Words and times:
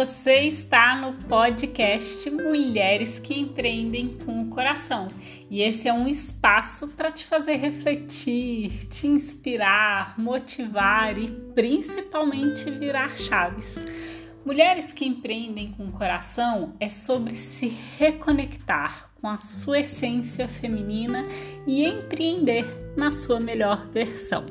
Você 0.00 0.44
está 0.44 0.96
no 0.96 1.12
podcast 1.26 2.30
Mulheres 2.30 3.18
que 3.18 3.38
Empreendem 3.38 4.16
com 4.24 4.44
o 4.44 4.48
Coração 4.48 5.08
e 5.50 5.60
esse 5.60 5.88
é 5.88 5.92
um 5.92 6.08
espaço 6.08 6.88
para 6.88 7.10
te 7.10 7.26
fazer 7.26 7.56
refletir, 7.56 8.88
te 8.88 9.06
inspirar, 9.06 10.18
motivar 10.18 11.18
e 11.18 11.30
principalmente 11.54 12.70
virar 12.70 13.14
chaves. 13.14 13.78
Mulheres 14.42 14.90
que 14.90 15.04
Empreendem 15.04 15.72
com 15.72 15.84
o 15.84 15.92
Coração 15.92 16.74
é 16.80 16.88
sobre 16.88 17.34
se 17.34 17.68
reconectar 17.98 19.10
com 19.20 19.28
a 19.28 19.36
sua 19.36 19.80
essência 19.80 20.48
feminina 20.48 21.26
e 21.66 21.84
empreender 21.84 22.64
na 22.96 23.12
sua 23.12 23.38
melhor 23.38 23.86
versão. 23.90 24.46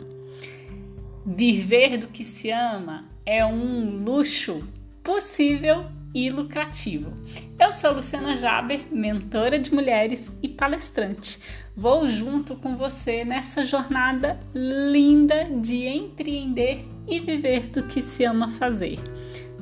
Viver 1.26 1.98
do 1.98 2.08
que 2.08 2.24
se 2.24 2.52
ama 2.52 3.10
é 3.26 3.44
um 3.44 4.04
luxo 4.04 4.64
possível 5.10 5.88
e 6.14 6.30
lucrativo. 6.30 7.12
Eu 7.58 7.72
sou 7.72 7.94
Luciana 7.94 8.36
Jaber, 8.36 8.82
mentora 8.92 9.58
de 9.58 9.74
mulheres 9.74 10.32
e 10.44 10.48
palestrante. 10.48 11.40
Vou 11.76 12.08
junto 12.08 12.56
com 12.56 12.78
você 12.78 13.26
nessa 13.26 13.66
jornada 13.66 14.40
linda 14.54 15.46
de 15.46 15.88
empreender 15.88 16.86
e 17.08 17.20
viver 17.20 17.70
do 17.70 17.88
que 17.88 18.04
se 18.04 18.24
ama 18.24 18.52
fazer. 18.52 19.00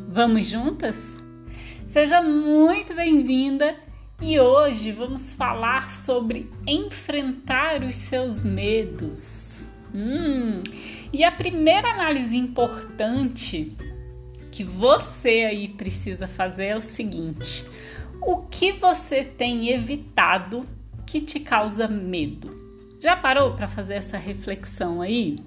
Vamos 0.09 0.47
juntas? 0.47 1.15
Seja 1.87 2.21
muito 2.21 2.93
bem-vinda 2.93 3.73
e 4.21 4.37
hoje 4.41 4.91
vamos 4.91 5.33
falar 5.33 5.89
sobre 5.89 6.51
enfrentar 6.67 7.83
os 7.83 7.95
seus 7.95 8.43
medos. 8.43 9.69
Hum, 9.95 10.61
e 11.13 11.23
a 11.23 11.31
primeira 11.31 11.89
análise 11.91 12.35
importante 12.35 13.71
que 14.57 14.63
você 14.63 15.45
aí 15.47 15.67
precisa 15.67 16.25
fazer 16.25 16.65
é 16.65 16.75
o 16.75 16.81
seguinte: 16.81 17.63
o 18.19 18.37
que 18.37 18.71
você 18.71 19.23
tem 19.23 19.69
evitado 19.69 20.65
que 21.05 21.21
te 21.21 21.39
causa 21.39 21.87
medo? 21.87 22.49
Já 22.99 23.15
parou 23.15 23.53
para 23.53 23.67
fazer 23.67 23.93
essa 23.93 24.17
reflexão 24.17 24.99
aí? 24.99 25.37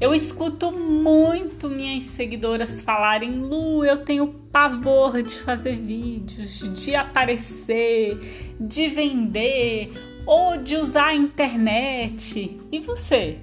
Eu 0.00 0.14
escuto 0.14 0.72
muito 0.72 1.68
minhas 1.68 2.04
seguidoras 2.04 2.80
falarem: 2.80 3.32
Lu, 3.32 3.84
eu 3.84 3.98
tenho 3.98 4.26
pavor 4.26 5.22
de 5.22 5.34
fazer 5.34 5.76
vídeos, 5.76 6.60
de 6.72 6.94
aparecer, 6.94 8.56
de 8.58 8.88
vender 8.88 9.92
ou 10.24 10.56
de 10.56 10.76
usar 10.76 11.08
a 11.08 11.14
internet. 11.14 12.58
E 12.72 12.78
você? 12.78 13.36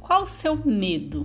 Qual 0.00 0.24
o 0.24 0.26
seu 0.26 0.56
medo? 0.56 1.24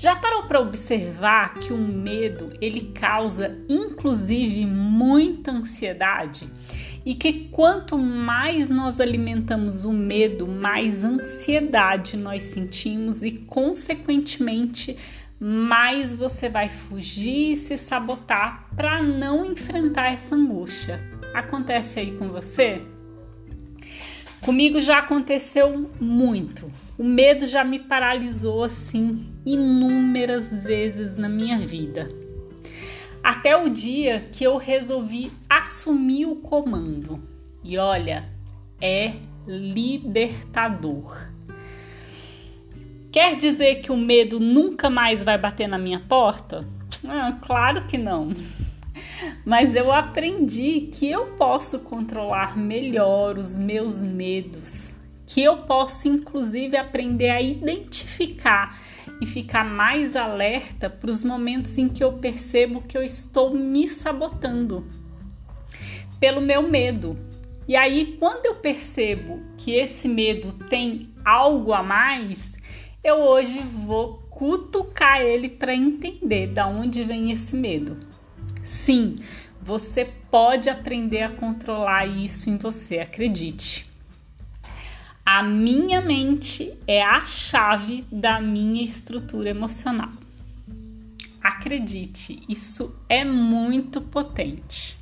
Já 0.00 0.16
parou 0.16 0.44
para 0.44 0.58
observar 0.60 1.56
que 1.56 1.74
o 1.74 1.76
medo 1.76 2.54
ele 2.58 2.90
causa 2.94 3.58
inclusive 3.68 4.64
muita 4.64 5.50
ansiedade 5.50 6.48
e 7.04 7.14
que 7.14 7.50
quanto 7.50 7.98
mais 7.98 8.70
nós 8.70 8.98
alimentamos 8.98 9.84
o 9.84 9.92
medo, 9.92 10.46
mais 10.48 11.04
ansiedade 11.04 12.16
nós 12.16 12.44
sentimos 12.44 13.22
e 13.22 13.32
consequentemente 13.32 14.96
mais 15.38 16.14
você 16.14 16.48
vai 16.48 16.70
fugir 16.70 17.52
e 17.52 17.56
se 17.56 17.76
sabotar 17.76 18.70
para 18.74 19.02
não 19.02 19.44
enfrentar 19.44 20.14
essa 20.14 20.34
angústia. 20.34 20.98
Acontece 21.34 22.00
aí 22.00 22.16
com 22.16 22.28
você? 22.28 22.80
Comigo 24.42 24.80
já 24.80 24.98
aconteceu 24.98 25.90
muito. 26.00 26.72
O 26.96 27.04
medo 27.04 27.46
já 27.46 27.62
me 27.62 27.78
paralisou 27.78 28.64
assim 28.64 29.30
inúmeras 29.44 30.56
vezes 30.58 31.16
na 31.16 31.28
minha 31.28 31.58
vida. 31.58 32.10
Até 33.22 33.54
o 33.54 33.68
dia 33.68 34.28
que 34.32 34.42
eu 34.42 34.56
resolvi 34.56 35.30
assumir 35.48 36.24
o 36.24 36.36
comando. 36.36 37.22
E 37.62 37.76
olha, 37.76 38.30
é 38.80 39.12
libertador. 39.46 41.28
Quer 43.12 43.36
dizer 43.36 43.82
que 43.82 43.92
o 43.92 43.96
medo 43.96 44.40
nunca 44.40 44.88
mais 44.88 45.22
vai 45.22 45.36
bater 45.36 45.68
na 45.68 45.76
minha 45.76 46.00
porta? 46.00 46.66
Ah, 47.06 47.36
claro 47.42 47.86
que 47.86 47.98
não. 47.98 48.32
Mas 49.44 49.74
eu 49.74 49.92
aprendi 49.92 50.88
que 50.92 51.10
eu 51.10 51.26
posso 51.36 51.80
controlar 51.80 52.56
melhor 52.56 53.38
os 53.38 53.58
meus 53.58 54.02
medos, 54.02 54.94
que 55.26 55.42
eu 55.42 55.58
posso 55.58 56.08
inclusive 56.08 56.76
aprender 56.76 57.30
a 57.30 57.40
identificar 57.40 58.78
e 59.20 59.26
ficar 59.26 59.64
mais 59.64 60.16
alerta 60.16 60.88
para 60.88 61.10
os 61.10 61.22
momentos 61.22 61.76
em 61.78 61.88
que 61.88 62.02
eu 62.02 62.14
percebo 62.14 62.82
que 62.82 62.96
eu 62.96 63.02
estou 63.02 63.54
me 63.54 63.88
sabotando 63.88 64.86
pelo 66.18 66.40
meu 66.40 66.62
medo. 66.68 67.18
E 67.68 67.76
aí, 67.76 68.16
quando 68.18 68.46
eu 68.46 68.56
percebo 68.56 69.40
que 69.56 69.72
esse 69.72 70.08
medo 70.08 70.52
tem 70.52 71.08
algo 71.24 71.72
a 71.72 71.82
mais, 71.82 72.58
eu 73.02 73.16
hoje 73.16 73.60
vou 73.60 74.18
cutucar 74.28 75.20
ele 75.20 75.48
para 75.48 75.74
entender 75.74 76.48
da 76.48 76.66
onde 76.66 77.04
vem 77.04 77.30
esse 77.30 77.54
medo. 77.54 78.09
Sim, 78.62 79.16
você 79.60 80.04
pode 80.30 80.68
aprender 80.68 81.22
a 81.22 81.30
controlar 81.30 82.06
isso 82.06 82.48
em 82.50 82.56
você, 82.56 82.98
acredite. 82.98 83.88
A 85.24 85.42
minha 85.42 86.00
mente 86.00 86.76
é 86.86 87.02
a 87.02 87.24
chave 87.24 88.04
da 88.10 88.40
minha 88.40 88.82
estrutura 88.82 89.50
emocional. 89.50 90.10
Acredite, 91.42 92.42
isso 92.48 92.96
é 93.08 93.24
muito 93.24 94.00
potente. 94.00 94.98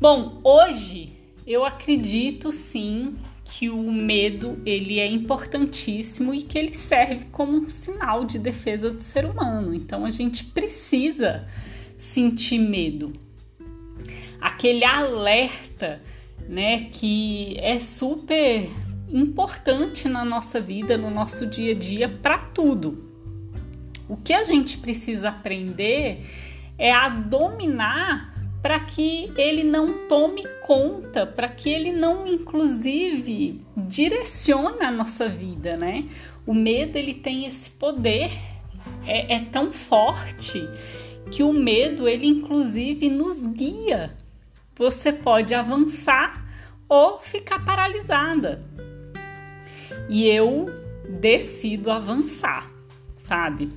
Bom, 0.00 0.40
hoje 0.42 1.12
eu 1.46 1.64
acredito 1.64 2.50
sim 2.50 3.16
que 3.44 3.70
o 3.70 3.92
medo 3.92 4.60
ele 4.66 4.98
é 4.98 5.06
importantíssimo 5.06 6.34
e 6.34 6.42
que 6.42 6.58
ele 6.58 6.74
serve 6.74 7.26
como 7.26 7.56
um 7.56 7.68
sinal 7.68 8.24
de 8.24 8.38
defesa 8.38 8.90
do 8.90 9.00
ser 9.00 9.24
humano. 9.24 9.72
Então 9.74 10.04
a 10.04 10.10
gente 10.10 10.44
precisa 10.46 11.46
sentir 11.96 12.58
medo. 12.58 13.12
Aquele 14.40 14.84
alerta, 14.84 16.02
né, 16.48 16.80
que 16.92 17.56
é 17.58 17.78
super 17.78 18.68
importante 19.08 20.08
na 20.08 20.24
nossa 20.24 20.60
vida, 20.60 20.96
no 20.96 21.10
nosso 21.10 21.46
dia 21.46 21.72
a 21.72 21.74
dia, 21.74 22.08
para 22.08 22.38
tudo. 22.38 23.06
O 24.08 24.16
que 24.16 24.32
a 24.32 24.44
gente 24.44 24.78
precisa 24.78 25.30
aprender 25.30 26.24
é 26.78 26.92
a 26.92 27.08
dominar 27.08 28.34
para 28.62 28.80
que 28.80 29.32
ele 29.36 29.62
não 29.62 30.06
tome 30.08 30.42
conta, 30.66 31.24
para 31.24 31.48
que 31.48 31.68
ele 31.68 31.92
não, 31.92 32.26
inclusive, 32.26 33.60
direcione 33.76 34.82
a 34.82 34.90
nossa 34.90 35.28
vida, 35.28 35.76
né? 35.76 36.04
O 36.44 36.52
medo 36.52 36.96
ele 36.96 37.14
tem 37.14 37.46
esse 37.46 37.70
poder, 37.70 38.30
é, 39.06 39.36
é 39.36 39.40
tão 39.40 39.72
forte 39.72 40.68
que 41.30 41.42
o 41.42 41.52
medo 41.52 42.08
ele 42.08 42.26
inclusive 42.26 43.08
nos 43.08 43.46
guia. 43.46 44.14
Você 44.76 45.12
pode 45.12 45.54
avançar 45.54 46.44
ou 46.88 47.18
ficar 47.18 47.64
paralisada 47.64 48.64
e 50.08 50.26
eu 50.28 50.66
decido 51.08 51.90
avançar, 51.90 52.66
sabe? 53.16 53.68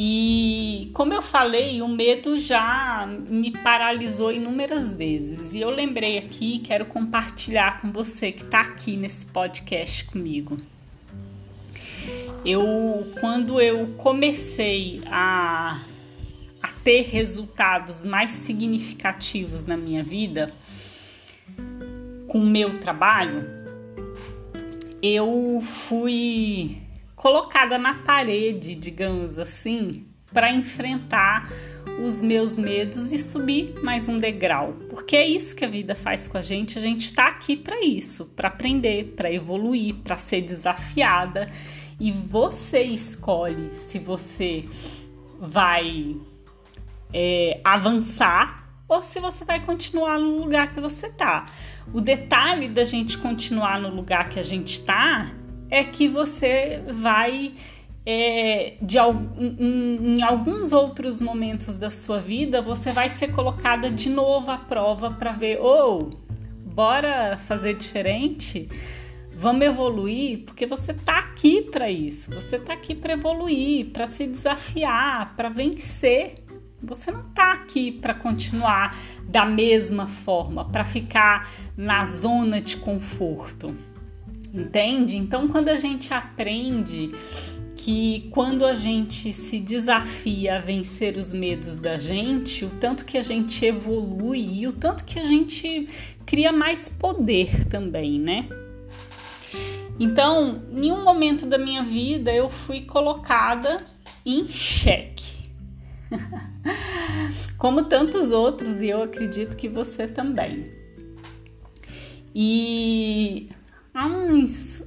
E 0.00 0.92
como 0.94 1.12
eu 1.12 1.20
falei, 1.20 1.82
o 1.82 1.88
medo 1.88 2.38
já 2.38 3.04
me 3.28 3.50
paralisou 3.50 4.30
inúmeras 4.30 4.94
vezes. 4.94 5.54
E 5.54 5.60
eu 5.60 5.70
lembrei 5.70 6.18
aqui, 6.18 6.60
quero 6.60 6.86
compartilhar 6.86 7.80
com 7.80 7.90
você 7.90 8.30
que 8.30 8.42
está 8.42 8.60
aqui 8.60 8.96
nesse 8.96 9.26
podcast 9.26 10.04
comigo. 10.04 10.56
Eu, 12.44 13.10
quando 13.20 13.60
eu 13.60 13.86
comecei 13.96 15.02
a, 15.06 15.80
a 16.62 16.68
ter 16.84 17.02
resultados 17.02 18.04
mais 18.04 18.30
significativos 18.30 19.64
na 19.64 19.76
minha 19.76 20.02
vida 20.02 20.52
com 22.28 22.38
o 22.38 22.46
meu 22.46 22.78
trabalho, 22.78 23.44
eu 25.02 25.60
fui 25.62 26.78
colocada 27.14 27.78
na 27.78 27.94
parede, 27.94 28.74
digamos 28.74 29.38
assim, 29.38 30.06
para 30.32 30.52
enfrentar 30.52 31.50
os 32.04 32.22
meus 32.22 32.58
medos 32.58 33.12
e 33.12 33.18
subir 33.18 33.74
mais 33.82 34.08
um 34.08 34.18
degrau. 34.18 34.74
Porque 34.88 35.16
é 35.16 35.26
isso 35.26 35.56
que 35.56 35.64
a 35.64 35.68
vida 35.68 35.94
faz 35.94 36.28
com 36.28 36.38
a 36.38 36.42
gente, 36.42 36.78
a 36.78 36.80
gente 36.80 37.04
está 37.04 37.28
aqui 37.28 37.56
para 37.56 37.84
isso, 37.84 38.26
para 38.36 38.48
aprender, 38.48 39.14
para 39.16 39.32
evoluir, 39.32 39.96
para 39.96 40.16
ser 40.16 40.42
desafiada. 40.42 41.50
E 42.00 42.12
você 42.12 42.82
escolhe 42.82 43.70
se 43.70 43.98
você 43.98 44.64
vai 45.40 46.16
é, 47.12 47.60
avançar 47.64 48.68
ou 48.88 49.02
se 49.02 49.20
você 49.20 49.44
vai 49.44 49.64
continuar 49.64 50.18
no 50.18 50.38
lugar 50.38 50.70
que 50.70 50.80
você 50.80 51.10
tá. 51.10 51.46
O 51.92 52.00
detalhe 52.00 52.68
da 52.68 52.84
gente 52.84 53.18
continuar 53.18 53.80
no 53.80 53.88
lugar 53.88 54.28
que 54.28 54.38
a 54.38 54.42
gente 54.42 54.80
tá 54.80 55.30
é 55.70 55.84
que 55.84 56.08
você 56.08 56.82
vai 56.88 57.52
é, 58.06 58.76
de, 58.80 58.96
em, 59.36 60.16
em, 60.16 60.22
alguns 60.22 60.72
outros 60.72 61.20
momentos 61.20 61.76
da 61.76 61.90
sua 61.90 62.18
vida, 62.18 62.62
você 62.62 62.90
vai 62.90 63.10
ser 63.10 63.32
colocada 63.32 63.90
de 63.90 64.08
novo 64.08 64.50
à 64.50 64.56
prova 64.56 65.10
para 65.10 65.32
ver, 65.32 65.60
ou 65.60 66.08
oh, 66.10 66.70
bora 66.72 67.36
fazer 67.36 67.74
diferente? 67.74 68.66
Vamos 69.40 69.62
evoluir, 69.62 70.40
porque 70.40 70.66
você 70.66 70.92
tá 70.92 71.20
aqui 71.20 71.62
para 71.62 71.88
isso. 71.88 72.34
Você 72.34 72.58
tá 72.58 72.72
aqui 72.72 72.92
para 72.92 73.12
evoluir, 73.12 73.86
para 73.92 74.08
se 74.08 74.26
desafiar, 74.26 75.36
para 75.36 75.48
vencer. 75.48 76.34
Você 76.82 77.12
não 77.12 77.22
tá 77.30 77.52
aqui 77.52 77.92
para 77.92 78.14
continuar 78.14 78.98
da 79.22 79.44
mesma 79.44 80.08
forma, 80.08 80.64
para 80.64 80.84
ficar 80.84 81.48
na 81.76 82.04
zona 82.04 82.60
de 82.60 82.78
conforto. 82.78 83.76
Entende? 84.52 85.16
Então, 85.16 85.46
quando 85.46 85.68
a 85.68 85.76
gente 85.76 86.12
aprende 86.12 87.12
que 87.76 88.28
quando 88.32 88.66
a 88.66 88.74
gente 88.74 89.32
se 89.32 89.60
desafia 89.60 90.56
a 90.56 90.58
vencer 90.58 91.16
os 91.16 91.32
medos 91.32 91.78
da 91.78 91.96
gente, 91.96 92.64
o 92.64 92.70
tanto 92.70 93.04
que 93.04 93.16
a 93.16 93.22
gente 93.22 93.64
evolui 93.64 94.62
e 94.62 94.66
o 94.66 94.72
tanto 94.72 95.04
que 95.04 95.20
a 95.20 95.24
gente 95.24 95.88
cria 96.26 96.50
mais 96.50 96.88
poder 96.88 97.66
também, 97.66 98.18
né? 98.18 98.48
Então, 99.98 100.62
em 100.70 100.92
um 100.92 101.04
momento 101.04 101.46
da 101.46 101.58
minha 101.58 101.82
vida 101.82 102.32
eu 102.32 102.48
fui 102.48 102.82
colocada 102.82 103.84
em 104.24 104.46
xeque. 104.46 105.48
Como 107.58 107.84
tantos 107.84 108.30
outros, 108.30 108.80
e 108.80 108.88
eu 108.88 109.02
acredito 109.02 109.56
que 109.56 109.68
você 109.68 110.06
também. 110.06 110.64
E 112.34 113.48
há 113.92 114.06
uns 114.06 114.84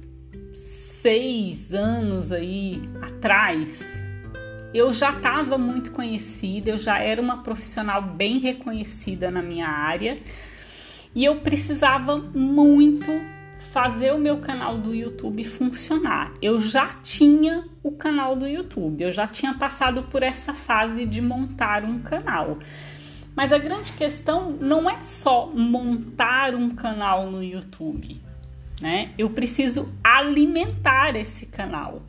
seis 0.54 1.74
anos 1.74 2.32
aí 2.32 2.80
atrás, 3.02 4.02
eu 4.72 4.92
já 4.92 5.10
estava 5.10 5.58
muito 5.58 5.92
conhecida, 5.92 6.70
eu 6.70 6.78
já 6.78 6.98
era 6.98 7.20
uma 7.20 7.42
profissional 7.42 8.00
bem 8.00 8.38
reconhecida 8.38 9.30
na 9.30 9.42
minha 9.42 9.68
área 9.68 10.16
e 11.14 11.24
eu 11.24 11.40
precisava 11.40 12.16
muito 12.16 13.10
fazer 13.58 14.12
o 14.12 14.18
meu 14.18 14.38
canal 14.38 14.78
do 14.78 14.94
YouTube 14.94 15.44
funcionar. 15.44 16.32
Eu 16.40 16.60
já 16.60 16.88
tinha 17.02 17.64
o 17.82 17.92
canal 17.92 18.36
do 18.36 18.46
YouTube, 18.46 19.02
eu 19.02 19.12
já 19.12 19.26
tinha 19.26 19.54
passado 19.54 20.02
por 20.04 20.22
essa 20.22 20.52
fase 20.52 21.06
de 21.06 21.20
montar 21.20 21.84
um 21.84 21.98
canal. 21.98 22.58
Mas 23.34 23.52
a 23.52 23.58
grande 23.58 23.92
questão 23.92 24.50
não 24.50 24.88
é 24.88 25.02
só 25.02 25.50
montar 25.54 26.54
um 26.54 26.70
canal 26.70 27.30
no 27.30 27.42
YouTube 27.42 28.20
né? 28.82 29.12
Eu 29.16 29.30
preciso 29.30 29.94
alimentar 30.02 31.16
esse 31.16 31.46
canal. 31.46 32.02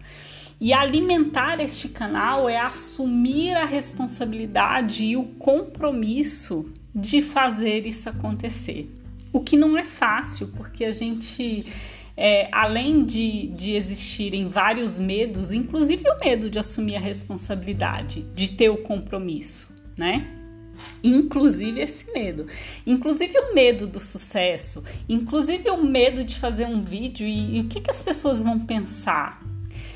E 0.59 0.73
alimentar 0.73 1.59
este 1.59 1.89
canal 1.89 2.49
é 2.49 2.57
assumir 2.57 3.53
a 3.55 3.65
responsabilidade 3.65 5.05
e 5.05 5.15
o 5.15 5.23
compromisso 5.23 6.71
de 6.93 7.21
fazer 7.21 7.85
isso 7.85 8.09
acontecer. 8.09 8.89
O 9.33 9.41
que 9.41 9.57
não 9.57 9.77
é 9.77 9.83
fácil, 9.83 10.49
porque 10.55 10.85
a 10.85 10.91
gente, 10.91 11.65
é, 12.15 12.47
além 12.51 13.03
de, 13.03 13.47
de 13.47 13.73
existirem 13.73 14.47
vários 14.47 14.99
medos, 14.99 15.51
inclusive 15.51 16.05
o 16.07 16.19
medo 16.23 16.49
de 16.49 16.59
assumir 16.59 16.95
a 16.95 16.99
responsabilidade, 16.99 18.21
de 18.33 18.51
ter 18.51 18.69
o 18.69 18.77
compromisso, 18.77 19.73
né? 19.97 20.39
inclusive 21.03 21.81
esse 21.81 22.11
medo, 22.11 22.47
inclusive 22.85 23.37
o 23.37 23.53
medo 23.53 23.87
do 23.87 23.99
sucesso, 23.99 24.83
inclusive 25.07 25.69
o 25.69 25.83
medo 25.83 26.23
de 26.23 26.39
fazer 26.39 26.65
um 26.65 26.83
vídeo 26.83 27.27
e, 27.27 27.57
e 27.57 27.61
o 27.61 27.65
que, 27.65 27.81
que 27.81 27.91
as 27.91 28.01
pessoas 28.01 28.41
vão 28.41 28.59
pensar. 28.59 29.41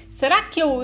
Será 0.10 0.42
que 0.46 0.60
eu. 0.60 0.84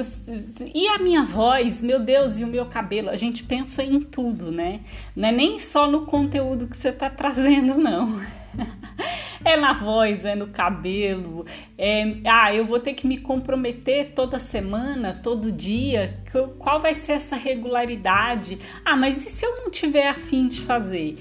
E 0.75 0.87
a 0.89 0.99
minha 0.99 1.23
voz, 1.23 1.81
meu 1.81 1.99
Deus, 1.99 2.37
e 2.37 2.43
o 2.43 2.47
meu 2.47 2.67
cabelo? 2.67 3.09
A 3.09 3.15
gente 3.15 3.43
pensa 3.43 3.83
em 3.83 3.99
tudo, 3.99 4.51
né? 4.51 4.81
Não 5.15 5.29
é 5.29 5.31
nem 5.31 5.57
só 5.57 5.89
no 5.89 6.05
conteúdo 6.05 6.67
que 6.67 6.77
você 6.77 6.89
está 6.89 7.09
trazendo, 7.09 7.75
não. 7.75 8.21
É 9.45 9.57
na 9.57 9.73
voz, 9.73 10.23
é 10.23 10.35
no 10.35 10.47
cabelo. 10.47 11.45
É, 11.77 12.15
ah, 12.25 12.55
eu 12.55 12.65
vou 12.65 12.79
ter 12.79 12.93
que 12.93 13.05
me 13.05 13.17
comprometer 13.17 14.13
toda 14.13 14.39
semana, 14.39 15.19
todo 15.21 15.51
dia. 15.51 16.17
Qual 16.57 16.79
vai 16.79 16.93
ser 16.93 17.13
essa 17.13 17.35
regularidade? 17.35 18.57
Ah, 18.85 18.95
mas 18.95 19.25
e 19.25 19.29
se 19.29 19.45
eu 19.45 19.57
não 19.57 19.69
tiver 19.69 20.07
afim 20.07 20.47
de 20.47 20.61
fazer? 20.61 21.17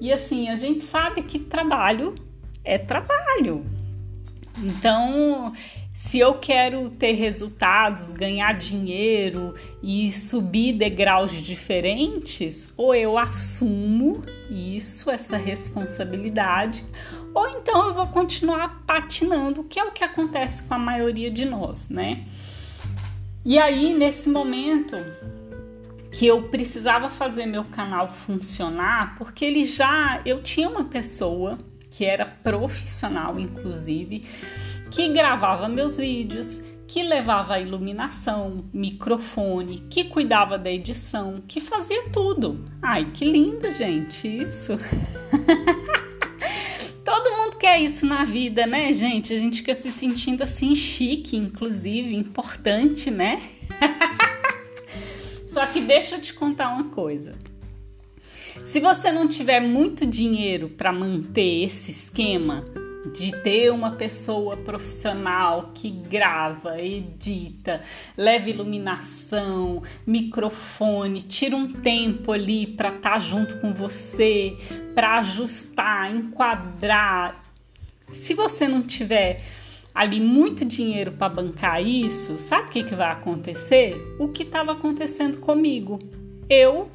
E 0.00 0.12
assim, 0.12 0.48
a 0.48 0.54
gente 0.54 0.84
sabe 0.84 1.22
que 1.22 1.38
trabalho 1.38 2.14
é 2.64 2.78
trabalho. 2.78 3.66
Então, 4.62 5.52
se 5.92 6.18
eu 6.18 6.34
quero 6.34 6.90
ter 6.90 7.12
resultados, 7.12 8.12
ganhar 8.12 8.52
dinheiro 8.54 9.54
e 9.82 10.10
subir 10.12 10.74
degraus 10.74 11.32
diferentes, 11.32 12.72
ou 12.76 12.94
eu 12.94 13.18
assumo 13.18 14.22
isso, 14.54 15.10
essa 15.10 15.36
responsabilidade, 15.36 16.84
ou 17.34 17.48
então 17.48 17.88
eu 17.88 17.94
vou 17.94 18.06
continuar 18.06 18.84
patinando, 18.86 19.64
que 19.64 19.78
é 19.78 19.84
o 19.84 19.92
que 19.92 20.04
acontece 20.04 20.62
com 20.64 20.74
a 20.74 20.78
maioria 20.78 21.30
de 21.30 21.44
nós, 21.44 21.88
né? 21.88 22.24
E 23.44 23.58
aí, 23.58 23.92
nesse 23.92 24.28
momento 24.28 24.96
que 26.12 26.26
eu 26.26 26.44
precisava 26.44 27.10
fazer 27.10 27.44
meu 27.44 27.64
canal 27.64 28.08
funcionar, 28.08 29.16
porque 29.16 29.44
ele 29.44 29.64
já 29.64 30.22
eu 30.24 30.40
tinha 30.40 30.68
uma 30.68 30.84
pessoa 30.84 31.58
que 31.90 32.04
era 32.04 32.24
profissional, 32.24 33.38
inclusive, 33.38 34.20
que 34.90 35.08
gravava 35.08 35.68
meus 35.68 35.98
vídeos, 35.98 36.62
que 36.86 37.02
levava 37.02 37.54
a 37.54 37.60
iluminação, 37.60 38.64
microfone, 38.72 39.80
que 39.90 40.04
cuidava 40.04 40.58
da 40.58 40.70
edição, 40.70 41.42
que 41.46 41.60
fazia 41.60 42.08
tudo. 42.10 42.64
Ai, 42.82 43.10
que 43.12 43.24
lindo, 43.24 43.70
gente, 43.70 44.28
isso. 44.28 44.72
Todo 47.04 47.36
mundo 47.36 47.56
quer 47.56 47.80
isso 47.80 48.06
na 48.06 48.24
vida, 48.24 48.66
né, 48.66 48.92
gente? 48.92 49.32
A 49.32 49.38
gente 49.38 49.58
fica 49.58 49.74
se 49.74 49.90
sentindo 49.90 50.42
assim 50.42 50.74
chique, 50.74 51.36
inclusive, 51.36 52.14
importante, 52.14 53.10
né? 53.10 53.40
Só 55.46 55.64
que 55.66 55.80
deixa 55.80 56.16
eu 56.16 56.20
te 56.20 56.34
contar 56.34 56.70
uma 56.70 56.90
coisa. 56.90 57.32
Se 58.64 58.80
você 58.80 59.12
não 59.12 59.28
tiver 59.28 59.60
muito 59.60 60.06
dinheiro 60.06 60.70
para 60.70 60.92
manter 60.92 61.64
esse 61.64 61.90
esquema 61.90 62.64
de 63.12 63.32
ter 63.42 63.70
uma 63.70 63.92
pessoa 63.92 64.56
profissional 64.56 65.70
que 65.74 65.90
grava, 65.90 66.80
edita, 66.80 67.82
leva 68.16 68.50
iluminação, 68.50 69.82
microfone, 70.06 71.22
tira 71.22 71.56
um 71.56 71.72
tempo 71.72 72.32
ali 72.32 72.66
para 72.66 72.88
estar 72.88 73.12
tá 73.12 73.18
junto 73.18 73.58
com 73.60 73.72
você, 73.72 74.56
para 74.94 75.18
ajustar, 75.18 76.14
enquadrar. 76.14 77.42
Se 78.10 78.34
você 78.34 78.66
não 78.68 78.82
tiver 78.82 79.38
ali 79.94 80.20
muito 80.20 80.64
dinheiro 80.64 81.12
para 81.12 81.28
bancar 81.28 81.82
isso, 81.82 82.38
sabe 82.38 82.68
o 82.68 82.70
que, 82.70 82.84
que 82.84 82.94
vai 82.94 83.10
acontecer? 83.10 84.16
O 84.18 84.28
que 84.28 84.42
estava 84.42 84.72
acontecendo 84.72 85.38
comigo. 85.38 85.98
Eu 86.48 86.90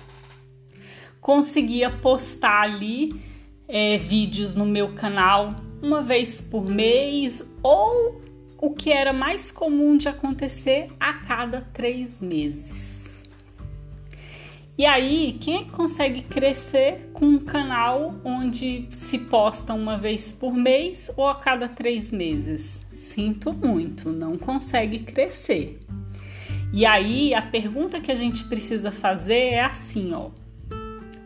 conseguia 1.22 1.90
postar 1.90 2.62
ali 2.62 3.12
é, 3.68 3.98
vídeos 3.98 4.56
no 4.56 4.66
meu 4.66 4.94
canal 4.94 5.56
uma 5.82 6.02
vez 6.02 6.42
por 6.42 6.68
mês 6.70 7.50
ou 7.64 8.22
o 8.58 8.72
que 8.72 8.92
era 8.92 9.14
mais 9.14 9.52
comum 9.52 9.98
de 9.98 10.10
acontecer 10.10 10.90
a 11.00 11.14
cada 11.14 11.62
três 11.62 12.20
meses. 12.20 13.24
E 14.78 14.86
aí, 14.86 15.38
quem 15.42 15.58
é 15.58 15.64
que 15.66 15.72
consegue 15.72 16.22
crescer 16.22 17.10
com 17.12 17.26
um 17.26 17.40
canal 17.40 18.16
onde 18.24 18.88
se 18.92 19.18
posta 19.18 19.74
uma 19.74 19.98
vez 19.98 20.32
por 20.32 20.54
mês 20.54 21.12
ou 21.18 21.28
a 21.28 21.36
cada 21.36 21.68
três 21.68 22.14
meses? 22.14 22.82
Sinto 22.96 23.52
muito, 23.52 24.10
não 24.10 24.38
consegue 24.38 25.00
crescer. 25.00 25.80
E 26.72 26.86
aí, 26.86 27.34
a 27.34 27.42
pergunta 27.42 28.00
que 28.00 28.10
a 28.10 28.16
gente 28.16 28.46
precisa 28.46 28.90
fazer 28.90 29.54
é 29.54 29.62
assim, 29.62 30.14
ó. 30.14 30.30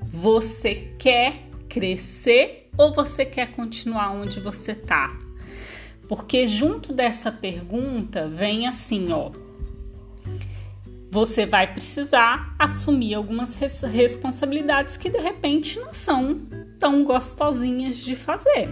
Você 0.02 0.94
quer 0.98 1.34
crescer 1.70 2.63
ou 2.78 2.94
você 2.94 3.26
quer 3.26 3.52
continuar 3.52 4.12
onde 4.12 4.40
você 4.40 4.74
tá? 4.76 5.18
Porque 6.08 6.48
junto 6.48 6.94
dessa 6.94 7.32
pergunta 7.32 8.28
vem 8.28 8.68
assim, 8.68 9.12
ó. 9.12 9.32
Você 11.12 11.46
vai 11.46 11.72
precisar 11.72 12.56
assumir 12.58 13.14
algumas 13.14 13.54
res 13.56 13.82
responsabilidades 13.82 14.98
que 14.98 15.10
de 15.10 15.20
repente 15.20 15.80
não 15.80 15.94
são 15.94 16.42
tão 16.80 17.04
gostosinhas 17.04 17.98
de 17.98 18.16
fazer 18.16 18.70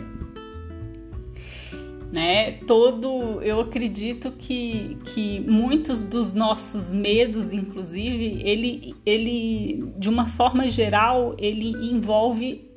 né? 2.11 2.51
Todo, 2.67 3.41
eu 3.41 3.61
acredito 3.61 4.31
que, 4.31 4.97
que 5.05 5.39
muitos 5.39 6.03
dos 6.03 6.33
nossos 6.33 6.91
medos, 6.91 7.53
inclusive, 7.53 8.41
ele, 8.43 8.95
ele, 9.05 9.93
de 9.97 10.09
uma 10.09 10.27
forma 10.27 10.67
geral, 10.67 11.35
ele 11.39 11.69
envolve 11.69 12.69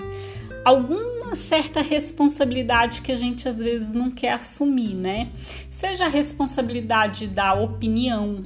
alguma 1.35 1.37
certa 1.37 1.83
responsabilidade 1.83 3.03
que 3.03 3.11
a 3.11 3.17
gente 3.17 3.49
às 3.49 3.57
vezes 3.57 3.93
não 3.93 4.11
quer 4.11 4.33
assumir, 4.33 4.95
né? 4.95 5.31
Seja 5.69 6.07
a 6.07 6.09
responsabilidade 6.09 7.27
da 7.27 7.53
opinião, 7.55 8.37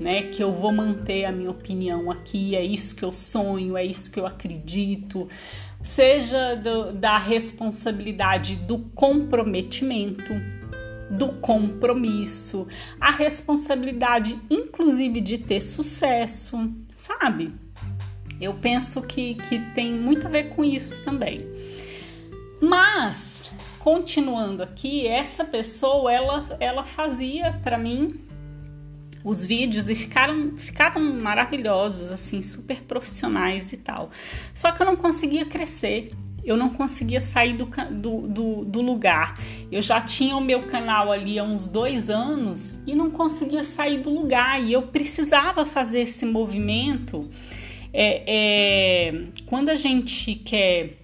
né? 0.00 0.22
Que 0.22 0.42
eu 0.42 0.52
vou 0.52 0.72
manter 0.72 1.26
a 1.26 1.32
minha 1.32 1.50
opinião 1.50 2.10
aqui, 2.10 2.56
é 2.56 2.64
isso 2.64 2.96
que 2.96 3.04
eu 3.04 3.12
sonho, 3.12 3.76
é 3.76 3.84
isso 3.84 4.10
que 4.10 4.18
eu 4.18 4.26
acredito. 4.26 5.28
Seja 5.82 6.56
do, 6.56 6.92
da 6.92 7.18
responsabilidade 7.18 8.56
do 8.56 8.78
comprometimento, 8.78 10.32
do 11.10 11.28
compromisso, 11.40 12.66
a 13.00 13.10
responsabilidade, 13.10 14.38
inclusive, 14.48 15.20
de 15.20 15.38
ter 15.38 15.60
sucesso, 15.60 16.70
sabe? 16.94 17.52
Eu 18.40 18.54
penso 18.54 19.02
que, 19.02 19.34
que 19.34 19.58
tem 19.74 19.92
muito 19.92 20.26
a 20.26 20.30
ver 20.30 20.48
com 20.50 20.64
isso 20.64 21.02
também. 21.04 21.40
Mas, 22.60 23.50
continuando 23.78 24.62
aqui, 24.62 25.06
essa 25.06 25.44
pessoa, 25.44 26.12
ela, 26.12 26.56
ela 26.60 26.84
fazia 26.84 27.58
para 27.62 27.78
mim 27.78 28.08
os 29.24 29.46
vídeos 29.46 29.88
e 29.88 29.94
ficaram, 29.94 30.56
ficaram 30.56 31.00
maravilhosos, 31.20 32.10
assim, 32.10 32.42
super 32.42 32.82
profissionais 32.82 33.72
e 33.72 33.76
tal. 33.76 34.10
Só 34.54 34.72
que 34.72 34.82
eu 34.82 34.86
não 34.86 34.96
conseguia 34.96 35.44
crescer, 35.44 36.10
eu 36.44 36.56
não 36.56 36.70
conseguia 36.70 37.20
sair 37.20 37.52
do, 37.52 37.66
do, 37.66 38.28
do, 38.28 38.64
do, 38.64 38.80
lugar. 38.80 39.34
Eu 39.70 39.82
já 39.82 40.00
tinha 40.00 40.36
o 40.36 40.40
meu 40.40 40.66
canal 40.66 41.12
ali 41.12 41.38
há 41.38 41.44
uns 41.44 41.66
dois 41.66 42.08
anos 42.08 42.82
e 42.86 42.94
não 42.94 43.10
conseguia 43.10 43.62
sair 43.62 44.00
do 44.00 44.10
lugar. 44.10 44.60
E 44.60 44.72
eu 44.72 44.82
precisava 44.82 45.66
fazer 45.66 46.00
esse 46.00 46.24
movimento. 46.24 47.28
É, 47.92 48.22
é, 48.26 49.24
quando 49.46 49.68
a 49.68 49.74
gente 49.74 50.34
quer 50.34 50.98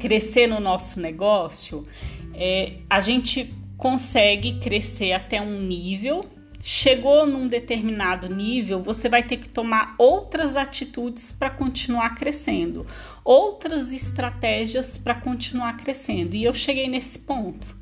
crescer 0.00 0.46
no 0.46 0.58
nosso 0.58 0.98
negócio, 0.98 1.86
é, 2.34 2.78
a 2.88 2.98
gente 2.98 3.54
consegue 3.76 4.58
crescer 4.58 5.12
até 5.12 5.40
um 5.40 5.60
nível 5.60 6.24
Chegou 6.62 7.26
num 7.26 7.48
determinado 7.48 8.28
nível, 8.28 8.82
você 8.82 9.08
vai 9.08 9.22
ter 9.22 9.38
que 9.38 9.48
tomar 9.48 9.94
outras 9.96 10.56
atitudes 10.56 11.32
para 11.32 11.48
continuar 11.48 12.14
crescendo, 12.14 12.86
outras 13.24 13.94
estratégias 13.94 14.98
para 14.98 15.14
continuar 15.14 15.78
crescendo. 15.78 16.36
E 16.36 16.44
eu 16.44 16.52
cheguei 16.52 16.86
nesse 16.86 17.20
ponto 17.20 17.74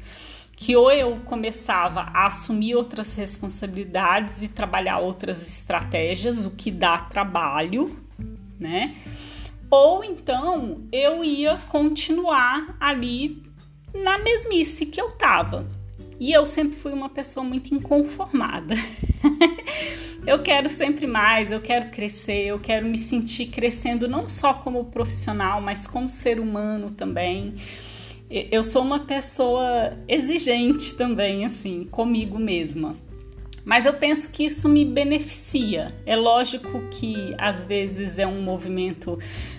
que 0.55 0.77
ou 0.77 0.93
eu 0.93 1.17
começava 1.25 2.03
a 2.15 2.27
assumir 2.27 2.77
outras 2.77 3.15
responsabilidades 3.15 4.43
e 4.43 4.49
trabalhar 4.49 4.99
outras 4.99 5.43
estratégias, 5.43 6.45
o 6.45 6.51
que 6.51 6.71
dá 6.71 6.99
trabalho, 6.99 7.91
né? 8.61 8.95
Ou 9.71 10.03
então 10.03 10.89
eu 10.91 11.25
ia 11.25 11.57
continuar 11.69 12.77
ali 12.81 13.43
na 13.95 14.19
mesmice 14.19 14.87
que 14.87 15.01
eu 15.01 15.11
tava, 15.13 15.67
e 16.21 16.33
eu 16.33 16.45
sempre 16.45 16.77
fui 16.77 16.93
uma 16.93 17.09
pessoa 17.09 17.45
muito 17.45 17.73
inconformada. 17.73 18.75
eu 20.27 20.43
quero 20.43 20.69
sempre 20.69 21.07
mais, 21.07 21.53
eu 21.53 21.61
quero 21.61 21.91
crescer, 21.91 22.47
eu 22.47 22.59
quero 22.59 22.87
me 22.87 22.99
sentir 22.99 23.47
crescendo 23.47 24.09
não 24.09 24.29
só 24.29 24.53
como 24.53 24.87
profissional, 24.87 25.61
mas 25.61 25.87
como 25.87 26.09
ser 26.09 26.41
humano 26.41 26.91
também. 26.91 27.55
Eu 28.31 28.63
sou 28.63 28.83
uma 28.83 29.01
pessoa 29.01 29.97
exigente 30.07 30.95
também, 30.95 31.47
assim, 31.47 31.85
comigo 31.85 32.39
mesma. 32.39 32.95
Mas 33.65 33.87
eu 33.87 33.95
penso 33.95 34.33
que 34.33 34.45
isso 34.45 34.69
me 34.69 34.85
beneficia. 34.85 35.95
É 36.05 36.17
lógico 36.17 36.83
que 36.91 37.33
às 37.39 37.65
vezes 37.65 38.19
é 38.19 38.27
um 38.27 38.43
movimento 38.43 39.19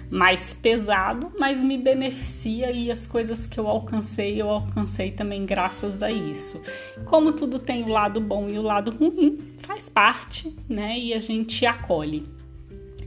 mais 0.10 0.54
pesado, 0.54 1.32
mas 1.38 1.62
me 1.62 1.78
beneficia 1.78 2.72
e 2.72 2.90
as 2.90 3.06
coisas 3.06 3.46
que 3.46 3.60
eu 3.60 3.68
alcancei, 3.68 4.42
eu 4.42 4.50
alcancei 4.50 5.12
também 5.12 5.46
graças 5.46 6.02
a 6.02 6.12
isso. 6.12 6.62
Como 7.06 7.34
tudo 7.34 7.60
tem 7.60 7.84
o 7.84 7.88
lado 7.88 8.20
bom 8.20 8.48
e 8.50 8.58
o 8.58 8.62
lado 8.62 8.92
ruim, 8.92 9.38
faz 9.58 9.88
parte, 9.88 10.56
né? 10.68 10.98
E 10.98 11.14
a 11.14 11.20
gente 11.20 11.66
acolhe. 11.66 12.24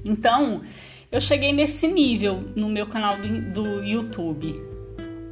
Então, 0.04 0.62
eu 1.10 1.20
cheguei 1.20 1.52
nesse 1.52 1.88
nível 1.88 2.40
no 2.54 2.68
meu 2.68 2.86
canal 2.86 3.16
do, 3.18 3.52
do 3.52 3.84
YouTube. 3.84 4.54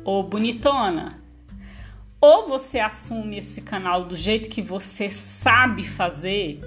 Ô 0.04 0.22
bonitona, 0.22 1.18
ou 2.20 2.46
você 2.46 2.78
assume 2.80 3.38
esse 3.38 3.62
canal 3.62 4.04
do 4.04 4.16
jeito 4.16 4.48
que 4.48 4.60
você 4.60 5.08
sabe 5.08 5.84
fazer, 5.84 6.60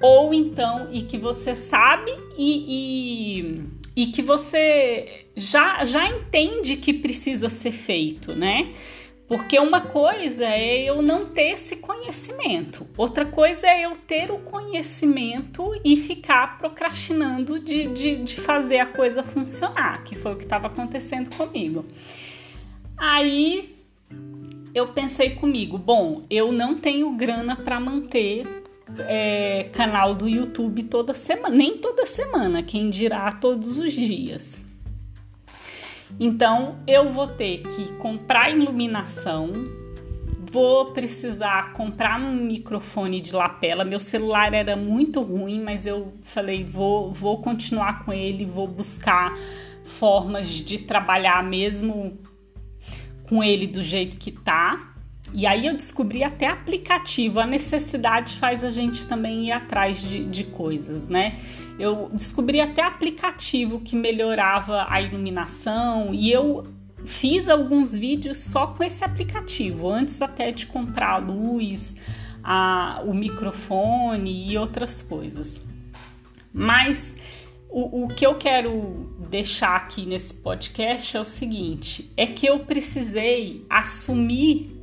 ou 0.00 0.32
então 0.32 0.88
e 0.92 1.02
que 1.02 1.18
você 1.18 1.54
sabe 1.54 2.12
e, 2.36 3.40
e 3.40 3.75
e 3.96 4.08
que 4.08 4.20
você 4.20 5.26
já, 5.34 5.82
já 5.84 6.06
entende 6.06 6.76
que 6.76 6.92
precisa 6.92 7.48
ser 7.48 7.72
feito, 7.72 8.34
né? 8.34 8.70
Porque 9.26 9.58
uma 9.58 9.80
coisa 9.80 10.44
é 10.44 10.84
eu 10.84 11.02
não 11.02 11.26
ter 11.26 11.54
esse 11.54 11.76
conhecimento, 11.76 12.86
outra 12.96 13.24
coisa 13.24 13.66
é 13.66 13.84
eu 13.84 13.96
ter 13.96 14.30
o 14.30 14.38
conhecimento 14.38 15.64
e 15.84 15.96
ficar 15.96 16.58
procrastinando 16.58 17.58
de, 17.58 17.88
de, 17.88 18.22
de 18.22 18.36
fazer 18.36 18.78
a 18.78 18.86
coisa 18.86 19.24
funcionar, 19.24 20.04
que 20.04 20.14
foi 20.14 20.34
o 20.34 20.36
que 20.36 20.44
estava 20.44 20.68
acontecendo 20.68 21.34
comigo. 21.34 21.84
Aí 22.96 23.74
eu 24.72 24.92
pensei 24.92 25.30
comigo, 25.30 25.76
bom, 25.76 26.22
eu 26.30 26.52
não 26.52 26.76
tenho 26.76 27.10
grana 27.16 27.56
para 27.56 27.80
manter 27.80 28.46
é, 28.98 29.68
canal 29.72 30.14
do 30.14 30.28
YouTube 30.28 30.84
toda 30.84 31.14
semana, 31.14 31.54
nem 31.54 31.78
toda 31.78 32.06
semana, 32.06 32.62
quem 32.62 32.88
dirá 32.90 33.32
todos 33.32 33.76
os 33.78 33.92
dias. 33.92 34.64
Então 36.18 36.78
eu 36.86 37.10
vou 37.10 37.26
ter 37.26 37.62
que 37.62 37.92
comprar 37.94 38.50
iluminação, 38.50 39.64
vou 40.50 40.92
precisar 40.92 41.72
comprar 41.72 42.20
um 42.20 42.34
microfone 42.36 43.20
de 43.20 43.34
lapela. 43.34 43.84
Meu 43.84 44.00
celular 44.00 44.54
era 44.54 44.76
muito 44.76 45.20
ruim, 45.20 45.60
mas 45.60 45.84
eu 45.84 46.14
falei 46.22 46.64
vou, 46.64 47.12
vou 47.12 47.42
continuar 47.42 48.04
com 48.04 48.12
ele, 48.12 48.46
vou 48.46 48.68
buscar 48.68 49.34
formas 49.84 50.48
de 50.48 50.84
trabalhar 50.84 51.42
mesmo 51.42 52.18
com 53.28 53.42
ele 53.42 53.66
do 53.66 53.82
jeito 53.82 54.16
que 54.16 54.30
tá. 54.30 54.95
E 55.34 55.46
aí 55.46 55.66
eu 55.66 55.74
descobri 55.74 56.22
até 56.22 56.46
aplicativo. 56.46 57.40
A 57.40 57.46
necessidade 57.46 58.36
faz 58.36 58.62
a 58.64 58.70
gente 58.70 59.06
também 59.06 59.46
ir 59.46 59.52
atrás 59.52 60.00
de, 60.00 60.24
de 60.24 60.44
coisas, 60.44 61.08
né? 61.08 61.36
Eu 61.78 62.10
descobri 62.12 62.60
até 62.60 62.82
aplicativo 62.82 63.80
que 63.80 63.94
melhorava 63.94 64.86
a 64.88 65.00
iluminação 65.00 66.14
e 66.14 66.30
eu 66.32 66.66
fiz 67.04 67.48
alguns 67.48 67.94
vídeos 67.94 68.38
só 68.38 68.68
com 68.68 68.82
esse 68.82 69.04
aplicativo, 69.04 69.90
antes 69.90 70.20
até 70.22 70.50
de 70.50 70.66
comprar 70.66 71.10
a 71.10 71.16
luz, 71.18 71.96
a, 72.42 73.02
o 73.04 73.14
microfone 73.14 74.50
e 74.50 74.56
outras 74.56 75.02
coisas. 75.02 75.66
Mas 76.52 77.16
o, 77.68 78.04
o 78.04 78.08
que 78.08 78.26
eu 78.26 78.36
quero 78.36 79.14
deixar 79.28 79.76
aqui 79.76 80.06
nesse 80.06 80.34
podcast 80.34 81.16
é 81.16 81.20
o 81.20 81.24
seguinte: 81.24 82.10
é 82.16 82.26
que 82.26 82.46
eu 82.46 82.60
precisei 82.60 83.66
assumir 83.68 84.75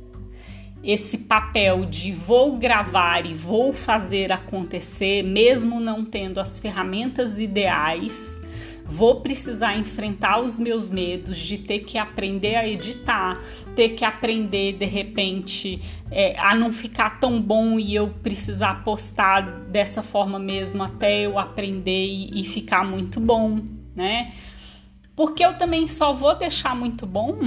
esse 0.84 1.18
papel 1.18 1.86
de 1.86 2.12
vou 2.12 2.58
gravar 2.58 3.24
e 3.24 3.32
vou 3.32 3.72
fazer 3.72 4.30
acontecer, 4.30 5.22
mesmo 5.22 5.80
não 5.80 6.04
tendo 6.04 6.38
as 6.38 6.60
ferramentas 6.60 7.38
ideais, 7.38 8.40
vou 8.84 9.22
precisar 9.22 9.78
enfrentar 9.78 10.40
os 10.40 10.58
meus 10.58 10.90
medos 10.90 11.38
de 11.38 11.56
ter 11.56 11.80
que 11.80 11.96
aprender 11.96 12.54
a 12.56 12.68
editar, 12.68 13.40
ter 13.74 13.90
que 13.90 14.04
aprender 14.04 14.74
de 14.74 14.84
repente 14.84 15.80
é, 16.10 16.38
a 16.38 16.54
não 16.54 16.70
ficar 16.70 17.18
tão 17.18 17.40
bom 17.40 17.78
e 17.78 17.94
eu 17.94 18.08
precisar 18.22 18.84
postar 18.84 19.40
dessa 19.70 20.02
forma 20.02 20.38
mesmo 20.38 20.82
até 20.82 21.24
eu 21.24 21.38
aprender 21.38 22.06
e, 22.06 22.42
e 22.42 22.44
ficar 22.44 22.84
muito 22.84 23.18
bom, 23.18 23.58
né? 23.96 24.34
Porque 25.16 25.44
eu 25.44 25.54
também 25.54 25.86
só 25.86 26.12
vou 26.12 26.36
deixar 26.36 26.76
muito 26.76 27.06
bom 27.06 27.38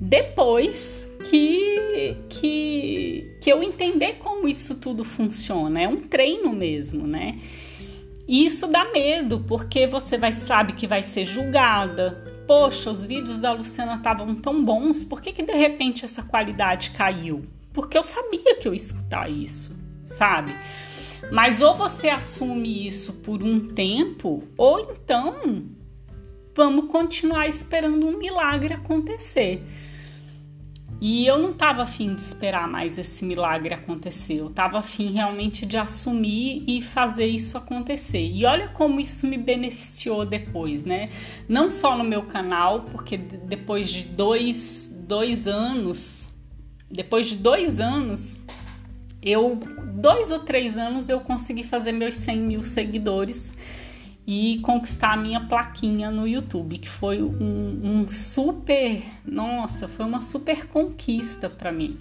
depois 0.00 1.07
que, 1.24 2.16
que, 2.28 3.36
que 3.40 3.50
eu 3.50 3.62
entender 3.62 4.14
como 4.18 4.48
isso 4.48 4.76
tudo 4.76 5.04
funciona. 5.04 5.82
É 5.82 5.88
um 5.88 5.96
treino 5.96 6.52
mesmo, 6.52 7.06
né? 7.06 7.38
E 8.26 8.44
isso 8.44 8.66
dá 8.66 8.84
medo, 8.92 9.40
porque 9.40 9.86
você 9.86 10.18
vai 10.18 10.32
sabe 10.32 10.74
que 10.74 10.86
vai 10.86 11.02
ser 11.02 11.24
julgada. 11.24 12.22
Poxa, 12.46 12.90
os 12.90 13.06
vídeos 13.06 13.38
da 13.38 13.52
Luciana 13.52 13.94
estavam 13.94 14.34
tão 14.34 14.64
bons, 14.64 15.02
por 15.02 15.20
que, 15.20 15.32
que 15.32 15.42
de 15.42 15.52
repente 15.52 16.04
essa 16.04 16.22
qualidade 16.22 16.90
caiu? 16.90 17.42
Porque 17.72 17.96
eu 17.96 18.04
sabia 18.04 18.56
que 18.56 18.68
eu 18.68 18.72
ia 18.72 18.76
escutar 18.76 19.30
isso, 19.30 19.76
sabe? 20.04 20.54
Mas 21.30 21.60
ou 21.60 21.74
você 21.74 22.08
assume 22.08 22.86
isso 22.86 23.14
por 23.14 23.42
um 23.42 23.60
tempo, 23.60 24.42
ou 24.56 24.80
então 24.80 25.66
vamos 26.54 26.90
continuar 26.90 27.48
esperando 27.48 28.06
um 28.06 28.18
milagre 28.18 28.74
acontecer. 28.74 29.62
E 31.00 31.26
eu 31.26 31.38
não 31.38 31.50
estava 31.50 31.82
afim 31.82 32.14
de 32.14 32.20
esperar 32.20 32.66
mais 32.66 32.98
esse 32.98 33.24
milagre 33.24 33.72
acontecer, 33.72 34.40
eu 34.40 34.48
estava 34.48 34.78
afim 34.78 35.12
realmente 35.12 35.64
de 35.64 35.76
assumir 35.76 36.64
e 36.66 36.82
fazer 36.82 37.26
isso 37.26 37.56
acontecer. 37.56 38.26
E 38.32 38.44
olha 38.44 38.68
como 38.68 38.98
isso 38.98 39.26
me 39.26 39.38
beneficiou 39.38 40.26
depois, 40.26 40.84
né? 40.84 41.06
Não 41.48 41.70
só 41.70 41.96
no 41.96 42.02
meu 42.02 42.22
canal, 42.22 42.82
porque 42.82 43.16
depois 43.16 43.90
de 43.90 44.04
dois, 44.04 44.92
dois 45.06 45.46
anos, 45.46 46.30
depois 46.90 47.26
de 47.26 47.36
dois 47.36 47.78
anos 47.78 48.40
eu, 49.22 49.58
dois 49.94 50.30
ou 50.30 50.40
três 50.40 50.76
anos, 50.76 51.08
eu 51.08 51.20
consegui 51.20 51.64
fazer 51.64 51.92
meus 51.92 52.14
100 52.16 52.36
mil 52.38 52.62
seguidores 52.62 53.52
e 54.30 54.58
conquistar 54.58 55.14
a 55.14 55.16
minha 55.16 55.40
plaquinha 55.40 56.10
no 56.10 56.28
YouTube, 56.28 56.76
que 56.76 56.88
foi 56.88 57.22
um, 57.22 57.80
um 57.82 58.08
super, 58.10 59.02
nossa, 59.24 59.88
foi 59.88 60.04
uma 60.04 60.20
super 60.20 60.66
conquista 60.66 61.48
para 61.48 61.72
mim. 61.72 61.98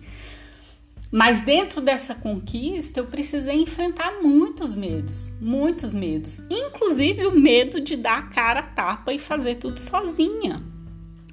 Mas 1.10 1.40
dentro 1.40 1.80
dessa 1.80 2.14
conquista, 2.14 3.00
eu 3.00 3.06
precisei 3.06 3.56
enfrentar 3.56 4.20
muitos 4.22 4.76
medos, 4.76 5.32
muitos 5.40 5.94
medos, 5.94 6.44
inclusive 6.50 7.26
o 7.28 7.32
medo 7.32 7.80
de 7.80 7.96
dar 7.96 8.20
a 8.20 8.24
cara 8.24 8.60
a 8.60 8.64
tapa 8.64 9.14
e 9.14 9.20
fazer 9.20 9.56
tudo 9.56 9.80
sozinha. 9.80 10.62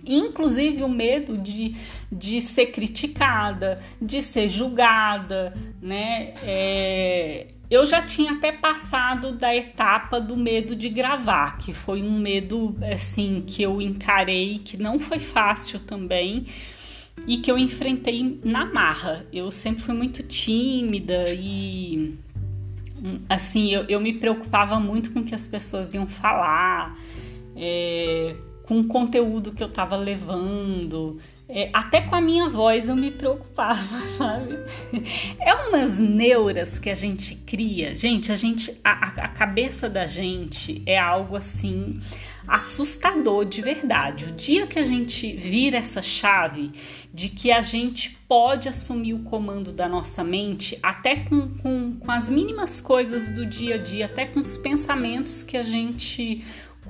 Inclusive 0.07 0.85
o 0.85 0.89
medo 0.89 1.37
de, 1.37 1.75
de 2.13 2.41
ser 2.41 2.67
criticada, 2.67 3.81
de 4.01 4.23
ser 4.23 4.49
julgada, 4.49 5.53
né? 5.83 6.35
É, 6.45 7.54
eu 7.71 7.87
já 7.87 8.03
tinha 8.03 8.33
até 8.33 8.53
passado 8.53 9.33
da 9.33 9.55
etapa 9.55 10.21
do 10.21 10.37
medo 10.37 10.77
de 10.77 10.89
gravar, 10.89 11.59
que 11.59 11.73
foi 11.73 12.03
um 12.03 12.19
medo 12.19 12.77
assim 12.93 13.43
que 13.47 13.63
eu 13.63 13.81
encarei 13.81 14.59
que 14.59 14.77
não 14.77 14.99
foi 14.99 15.19
fácil 15.19 15.81
também 15.81 16.45
e 17.27 17.39
que 17.39 17.51
eu 17.51 17.57
enfrentei 17.57 18.41
na 18.45 18.67
marra. 18.67 19.27
Eu 19.33 19.51
sempre 19.51 19.83
fui 19.83 19.95
muito 19.95 20.23
tímida 20.23 21.27
e 21.31 22.17
assim 23.29 23.73
eu, 23.73 23.85
eu 23.89 24.01
me 24.01 24.13
preocupava 24.15 24.79
muito 24.79 25.13
com 25.13 25.21
o 25.21 25.25
que 25.25 25.35
as 25.35 25.49
pessoas 25.49 25.95
iam 25.95 26.07
falar. 26.07 26.97
É, 27.57 28.37
com 28.67 28.81
o 28.81 28.87
conteúdo 28.87 29.53
que 29.53 29.63
eu 29.63 29.69
estava 29.69 29.97
levando, 29.97 31.19
é, 31.47 31.69
até 31.73 32.01
com 32.01 32.15
a 32.15 32.21
minha 32.21 32.49
voz 32.49 32.89
eu 32.89 32.97
me 32.97 33.11
preocupava, 33.11 34.01
sabe? 34.09 34.59
É 35.39 35.55
umas 35.55 35.99
neuras 35.99 36.79
que 36.79 36.89
a 36.89 36.95
gente 36.95 37.37
cria, 37.37 37.95
gente. 37.95 38.33
A 38.33 38.37
gente, 38.37 38.81
a, 38.83 39.25
a 39.25 39.29
cabeça 39.29 39.89
da 39.89 40.07
gente 40.07 40.83
é 40.87 40.99
algo 40.99 41.37
assim 41.37 42.01
assustador 42.47 43.45
de 43.45 43.61
verdade. 43.63 44.27
O 44.27 44.33
dia 44.33 44.67
que 44.67 44.79
a 44.79 44.83
gente 44.83 45.35
vira 45.37 45.79
essa 45.79 46.03
chave 46.03 46.71
de 47.13 47.29
que 47.29 47.51
a 47.53 47.61
gente 47.61 48.19
pode 48.29 48.69
assumir 48.69 49.15
o 49.15 49.21
comando 49.21 49.73
da 49.73 49.89
nossa 49.89 50.25
mente, 50.25 50.79
até 50.83 51.17
com, 51.17 51.49
com, 51.59 51.95
com 51.95 52.11
as 52.11 52.29
mínimas 52.29 52.81
coisas 52.81 53.29
do 53.29 53.47
dia 53.47 53.77
a 53.77 53.79
dia, 53.79 54.07
até 54.07 54.27
com 54.27 54.41
os 54.41 54.57
pensamentos 54.57 55.43
que 55.43 55.57
a 55.57 55.63
gente 55.63 56.43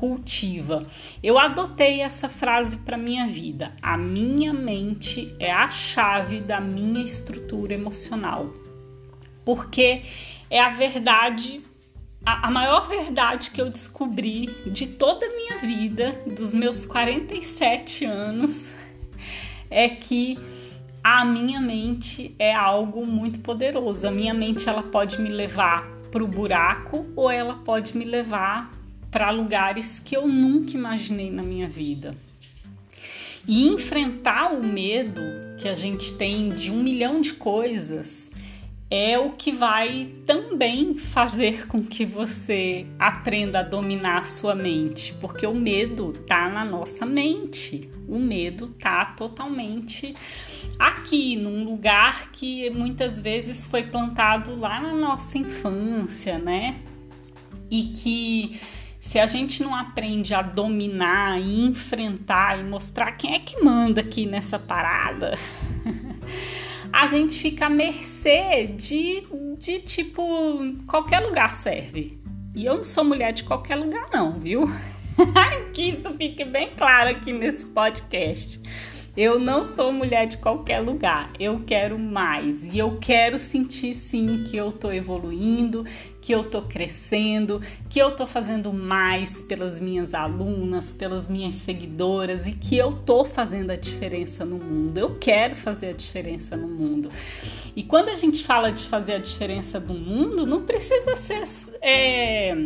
cultiva. 0.04 0.86
Eu 1.22 1.38
adotei 1.38 2.02
essa 2.02 2.28
frase 2.28 2.76
para 2.76 2.98
minha 2.98 3.26
vida. 3.26 3.72
A 3.80 3.96
minha 3.96 4.52
mente 4.52 5.34
é 5.38 5.50
a 5.50 5.70
chave 5.70 6.40
da 6.40 6.60
minha 6.60 7.02
estrutura 7.02 7.72
emocional. 7.72 8.52
Porque 9.46 10.02
é 10.50 10.60
a 10.60 10.68
verdade, 10.68 11.62
a, 12.24 12.50
maior 12.50 12.86
verdade 12.86 13.50
que 13.50 13.62
eu 13.62 13.70
descobri 13.70 14.46
de 14.66 14.88
toda 14.88 15.24
a 15.24 15.30
minha 15.30 15.58
vida, 15.58 16.20
dos 16.26 16.52
meus 16.52 16.84
47 16.84 18.04
anos, 18.04 18.74
é 19.70 19.88
que 19.88 20.38
a 21.02 21.24
minha 21.24 21.62
mente 21.62 22.34
é 22.38 22.54
algo 22.54 23.06
muito 23.06 23.40
poderoso. 23.40 24.06
A 24.06 24.10
minha 24.10 24.34
mente 24.34 24.68
ela 24.68 24.82
pode 24.82 25.18
me 25.18 25.30
levar 25.30 25.88
para 26.12 26.22
o 26.22 26.28
buraco 26.28 27.06
ou 27.16 27.30
ela 27.30 27.54
pode 27.54 27.96
me 27.96 28.04
levar 28.04 28.83
para 29.14 29.30
lugares 29.30 30.00
que 30.00 30.16
eu 30.16 30.26
nunca 30.26 30.72
imaginei 30.72 31.30
na 31.30 31.40
minha 31.40 31.68
vida. 31.68 32.16
E 33.46 33.68
enfrentar 33.68 34.52
o 34.52 34.60
medo 34.60 35.22
que 35.56 35.68
a 35.68 35.74
gente 35.76 36.14
tem 36.14 36.50
de 36.50 36.72
um 36.72 36.82
milhão 36.82 37.20
de 37.20 37.34
coisas 37.34 38.32
é 38.90 39.16
o 39.16 39.30
que 39.30 39.52
vai 39.52 40.12
também 40.26 40.98
fazer 40.98 41.68
com 41.68 41.84
que 41.84 42.04
você 42.04 42.88
aprenda 42.98 43.60
a 43.60 43.62
dominar 43.62 44.18
a 44.18 44.24
sua 44.24 44.52
mente, 44.52 45.14
porque 45.20 45.46
o 45.46 45.54
medo 45.54 46.12
tá 46.12 46.48
na 46.48 46.64
nossa 46.64 47.06
mente. 47.06 47.88
O 48.08 48.18
medo 48.18 48.68
tá 48.68 49.04
totalmente 49.04 50.12
aqui, 50.76 51.36
num 51.36 51.62
lugar 51.62 52.32
que 52.32 52.68
muitas 52.70 53.20
vezes 53.20 53.64
foi 53.64 53.84
plantado 53.84 54.58
lá 54.58 54.80
na 54.80 54.92
nossa 54.92 55.38
infância, 55.38 56.36
né? 56.36 56.80
E 57.70 57.92
que 57.94 58.60
se 59.04 59.18
a 59.18 59.26
gente 59.26 59.62
não 59.62 59.76
aprende 59.76 60.34
a 60.34 60.40
dominar 60.40 61.38
e 61.38 61.66
enfrentar 61.66 62.58
e 62.58 62.64
mostrar 62.64 63.12
quem 63.12 63.34
é 63.34 63.38
que 63.38 63.62
manda 63.62 64.00
aqui 64.00 64.24
nessa 64.24 64.58
parada, 64.58 65.34
a 66.90 67.06
gente 67.06 67.38
fica 67.38 67.66
à 67.66 67.68
mercê 67.68 68.66
de, 68.66 69.22
de 69.58 69.80
tipo, 69.80 70.58
qualquer 70.86 71.20
lugar 71.20 71.54
serve. 71.54 72.18
E 72.54 72.64
eu 72.64 72.78
não 72.78 72.84
sou 72.84 73.04
mulher 73.04 73.34
de 73.34 73.44
qualquer 73.44 73.76
lugar, 73.76 74.08
não, 74.10 74.40
viu? 74.40 74.64
que 75.74 75.82
isso 75.82 76.10
fique 76.14 76.42
bem 76.42 76.70
claro 76.74 77.10
aqui 77.10 77.30
nesse 77.30 77.66
podcast. 77.66 78.58
Eu 79.16 79.38
não 79.38 79.62
sou 79.62 79.92
mulher 79.92 80.26
de 80.26 80.38
qualquer 80.38 80.80
lugar, 80.80 81.32
eu 81.38 81.62
quero 81.64 81.96
mais 81.96 82.64
e 82.64 82.78
eu 82.78 82.98
quero 83.00 83.38
sentir 83.38 83.94
sim 83.94 84.42
que 84.42 84.56
eu 84.56 84.72
tô 84.72 84.90
evoluindo, 84.90 85.84
que 86.20 86.32
eu 86.32 86.42
tô 86.42 86.62
crescendo, 86.62 87.60
que 87.88 88.00
eu 88.00 88.10
tô 88.10 88.26
fazendo 88.26 88.72
mais 88.72 89.40
pelas 89.40 89.78
minhas 89.78 90.14
alunas, 90.14 90.92
pelas 90.92 91.28
minhas 91.28 91.54
seguidoras 91.54 92.48
e 92.48 92.52
que 92.54 92.76
eu 92.76 92.92
tô 92.92 93.24
fazendo 93.24 93.70
a 93.70 93.76
diferença 93.76 94.44
no 94.44 94.58
mundo. 94.58 94.98
Eu 94.98 95.16
quero 95.20 95.54
fazer 95.54 95.90
a 95.90 95.92
diferença 95.92 96.56
no 96.56 96.66
mundo. 96.66 97.08
E 97.76 97.84
quando 97.84 98.08
a 98.08 98.14
gente 98.14 98.42
fala 98.42 98.72
de 98.72 98.82
fazer 98.82 99.14
a 99.14 99.18
diferença 99.18 99.78
no 99.78 99.94
mundo, 99.94 100.44
não 100.44 100.62
precisa 100.62 101.14
ser. 101.14 101.44
É, 101.80 102.56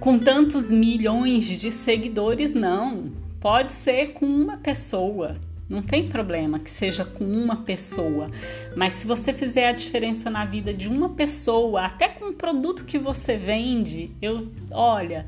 com 0.00 0.18
tantos 0.18 0.70
milhões 0.70 1.46
de 1.58 1.72
seguidores, 1.72 2.52
não. 2.52 3.10
Pode 3.40 3.72
ser 3.72 4.08
com 4.08 4.26
uma 4.26 4.56
pessoa, 4.56 5.36
não 5.68 5.82
tem 5.82 6.06
problema 6.06 6.58
que 6.58 6.70
seja 6.70 7.04
com 7.04 7.24
uma 7.24 7.56
pessoa, 7.56 8.30
mas 8.76 8.92
se 8.92 9.06
você 9.06 9.32
fizer 9.32 9.68
a 9.68 9.72
diferença 9.72 10.30
na 10.30 10.44
vida 10.44 10.72
de 10.72 10.88
uma 10.88 11.08
pessoa, 11.10 11.82
até 11.82 12.08
com 12.08 12.30
o 12.30 12.34
produto 12.34 12.84
que 12.84 12.98
você 12.98 13.36
vende, 13.36 14.10
eu, 14.22 14.48
olha, 14.70 15.26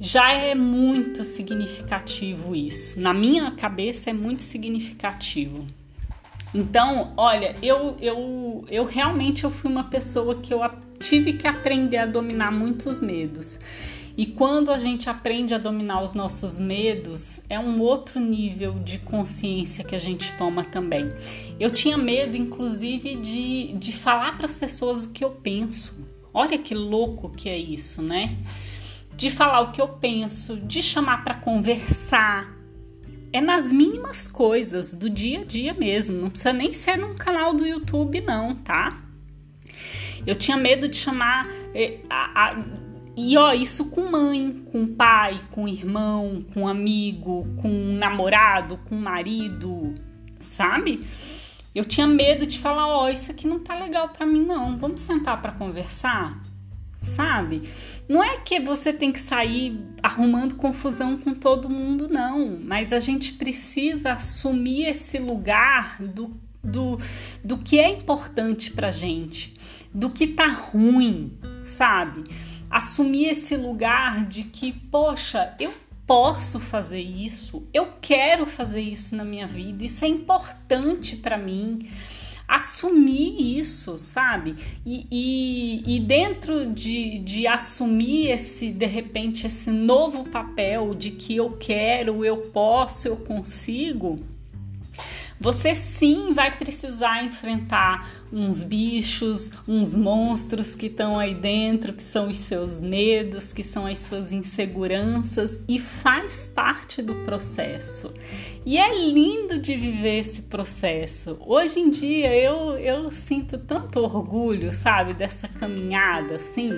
já 0.00 0.32
é 0.32 0.52
muito 0.54 1.22
significativo 1.22 2.56
isso. 2.56 3.00
Na 3.00 3.14
minha 3.14 3.52
cabeça 3.52 4.10
é 4.10 4.12
muito 4.12 4.42
significativo. 4.42 5.64
Então, 6.52 7.14
olha, 7.16 7.54
eu, 7.62 7.96
eu, 8.00 8.64
eu 8.68 8.84
realmente 8.84 9.44
eu 9.44 9.50
fui 9.50 9.70
uma 9.70 9.84
pessoa 9.84 10.34
que 10.34 10.52
eu 10.52 10.60
tive 10.98 11.34
que 11.34 11.46
aprender 11.46 11.98
a 11.98 12.06
dominar 12.06 12.50
muitos 12.50 13.00
medos. 13.00 13.60
E 14.16 14.26
quando 14.26 14.70
a 14.70 14.78
gente 14.78 15.08
aprende 15.08 15.54
a 15.54 15.58
dominar 15.58 16.02
os 16.02 16.12
nossos 16.12 16.58
medos, 16.58 17.44
é 17.48 17.58
um 17.58 17.80
outro 17.80 18.20
nível 18.20 18.74
de 18.74 18.98
consciência 18.98 19.82
que 19.84 19.94
a 19.94 19.98
gente 19.98 20.34
toma 20.34 20.64
também. 20.64 21.08
Eu 21.58 21.70
tinha 21.70 21.96
medo, 21.96 22.36
inclusive, 22.36 23.16
de, 23.16 23.72
de 23.72 23.92
falar 23.92 24.36
para 24.36 24.44
as 24.44 24.56
pessoas 24.56 25.04
o 25.04 25.12
que 25.12 25.24
eu 25.24 25.30
penso. 25.30 26.06
Olha 26.34 26.58
que 26.58 26.74
louco 26.74 27.30
que 27.30 27.48
é 27.48 27.56
isso, 27.56 28.02
né? 28.02 28.36
De 29.16 29.30
falar 29.30 29.60
o 29.60 29.72
que 29.72 29.80
eu 29.80 29.88
penso, 29.88 30.56
de 30.56 30.82
chamar 30.82 31.24
para 31.24 31.34
conversar. 31.34 32.54
É 33.32 33.40
nas 33.40 33.72
mínimas 33.72 34.28
coisas 34.28 34.92
do 34.92 35.08
dia 35.08 35.40
a 35.40 35.44
dia 35.44 35.72
mesmo. 35.72 36.20
Não 36.20 36.28
precisa 36.28 36.52
nem 36.52 36.72
ser 36.74 36.98
num 36.98 37.14
canal 37.14 37.54
do 37.54 37.66
YouTube, 37.66 38.20
não, 38.20 38.54
tá? 38.54 39.02
Eu 40.26 40.34
tinha 40.34 40.56
medo 40.56 40.86
de 40.86 40.96
chamar. 40.96 41.48
Eh, 41.74 42.00
a, 42.10 42.50
a, 42.50 42.91
e 43.16 43.36
ó, 43.36 43.52
isso 43.52 43.86
com 43.90 44.10
mãe, 44.10 44.64
com 44.72 44.86
pai, 44.94 45.40
com 45.50 45.68
irmão, 45.68 46.42
com 46.54 46.66
amigo, 46.66 47.46
com 47.60 47.68
namorado, 47.96 48.78
com 48.88 48.96
marido, 48.96 49.94
sabe? 50.40 51.00
Eu 51.74 51.84
tinha 51.84 52.06
medo 52.06 52.46
de 52.46 52.58
falar, 52.58 52.86
ó, 52.86 53.08
isso 53.08 53.30
aqui 53.30 53.46
não 53.46 53.58
tá 53.58 53.74
legal 53.74 54.08
para 54.08 54.26
mim 54.26 54.44
não. 54.44 54.76
Vamos 54.78 55.00
sentar 55.00 55.40
para 55.40 55.52
conversar? 55.52 56.40
Sabe? 57.00 57.62
Não 58.08 58.22
é 58.22 58.38
que 58.38 58.60
você 58.60 58.92
tem 58.92 59.10
que 59.10 59.20
sair 59.20 59.78
arrumando 60.02 60.54
confusão 60.54 61.18
com 61.18 61.34
todo 61.34 61.68
mundo 61.68 62.08
não, 62.08 62.58
mas 62.62 62.92
a 62.92 63.00
gente 63.00 63.32
precisa 63.32 64.12
assumir 64.12 64.86
esse 64.86 65.18
lugar 65.18 66.00
do 66.00 66.40
do, 66.62 66.96
do 67.42 67.58
que 67.58 67.78
é 67.80 67.88
importante 67.88 68.70
pra 68.70 68.92
gente, 68.92 69.52
do 69.92 70.08
que 70.08 70.28
tá 70.28 70.46
ruim, 70.46 71.36
sabe? 71.64 72.22
Assumir 72.72 73.26
esse 73.26 73.54
lugar 73.54 74.24
de 74.24 74.44
que, 74.44 74.72
poxa, 74.72 75.54
eu 75.60 75.70
posso 76.06 76.58
fazer 76.58 77.02
isso, 77.02 77.68
eu 77.72 77.88
quero 78.00 78.46
fazer 78.46 78.80
isso 78.80 79.14
na 79.14 79.24
minha 79.24 79.46
vida, 79.46 79.84
isso 79.84 80.02
é 80.06 80.08
importante 80.08 81.16
para 81.16 81.36
mim. 81.36 81.86
Assumir 82.48 83.58
isso, 83.58 83.96
sabe? 83.98 84.56
E, 84.84 85.06
e, 85.10 85.96
e 85.96 86.00
dentro 86.00 86.66
de, 86.66 87.18
de 87.20 87.46
assumir 87.46 88.28
esse, 88.30 88.70
de 88.70 88.86
repente, 88.86 89.46
esse 89.46 89.70
novo 89.70 90.24
papel 90.24 90.94
de 90.94 91.12
que 91.12 91.36
eu 91.36 91.50
quero, 91.52 92.24
eu 92.24 92.38
posso, 92.38 93.06
eu 93.06 93.16
consigo, 93.16 94.18
Você 95.42 95.74
sim 95.74 96.32
vai 96.34 96.56
precisar 96.56 97.24
enfrentar 97.24 98.08
uns 98.32 98.62
bichos, 98.62 99.50
uns 99.66 99.96
monstros 99.96 100.76
que 100.76 100.86
estão 100.86 101.18
aí 101.18 101.34
dentro, 101.34 101.94
que 101.94 102.02
são 102.02 102.28
os 102.28 102.36
seus 102.36 102.78
medos, 102.78 103.52
que 103.52 103.64
são 103.64 103.84
as 103.84 103.98
suas 103.98 104.30
inseguranças 104.30 105.60
e 105.66 105.80
faz 105.80 106.46
parte 106.46 107.02
do 107.02 107.16
processo. 107.24 108.14
E 108.64 108.78
é 108.78 108.96
lindo 108.96 109.58
de 109.58 109.74
viver 109.74 110.20
esse 110.20 110.42
processo. 110.42 111.36
Hoje 111.40 111.80
em 111.80 111.90
dia 111.90 112.32
eu, 112.32 112.78
eu 112.78 113.10
sinto 113.10 113.58
tanto 113.58 113.98
orgulho, 113.98 114.72
sabe, 114.72 115.12
dessa 115.12 115.48
caminhada 115.48 116.36
assim. 116.36 116.70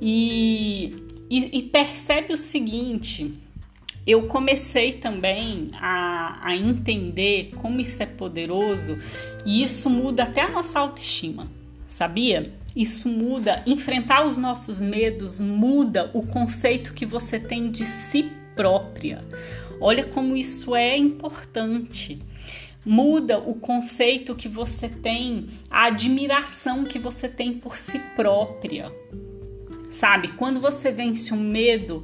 E, 0.00 1.04
e, 1.28 1.58
e 1.58 1.62
percebe 1.64 2.32
o 2.32 2.36
seguinte 2.36 3.42
eu 4.06 4.26
comecei 4.26 4.92
também 4.92 5.70
a, 5.74 6.40
a 6.42 6.56
entender 6.56 7.50
como 7.56 7.80
isso 7.80 8.02
é 8.02 8.06
poderoso 8.06 8.98
e 9.46 9.62
isso 9.62 9.88
muda 9.88 10.24
até 10.24 10.42
a 10.42 10.48
nossa 10.48 10.80
autoestima, 10.80 11.48
sabia? 11.88 12.52
Isso 12.74 13.08
muda, 13.08 13.62
enfrentar 13.66 14.26
os 14.26 14.36
nossos 14.36 14.80
medos 14.80 15.38
muda 15.38 16.10
o 16.14 16.26
conceito 16.26 16.94
que 16.94 17.04
você 17.04 17.38
tem 17.38 17.70
de 17.70 17.84
si 17.84 18.32
própria. 18.56 19.22
Olha 19.80 20.04
como 20.04 20.36
isso 20.36 20.74
é 20.74 20.96
importante. 20.96 22.18
Muda 22.84 23.38
o 23.38 23.54
conceito 23.54 24.34
que 24.34 24.48
você 24.48 24.88
tem, 24.88 25.46
a 25.70 25.84
admiração 25.84 26.84
que 26.84 26.98
você 26.98 27.28
tem 27.28 27.52
por 27.54 27.76
si 27.76 27.98
própria. 28.16 28.92
Sabe? 29.90 30.28
Quando 30.32 30.60
você 30.60 30.90
vence 30.90 31.34
um 31.34 31.50
medo, 31.50 32.02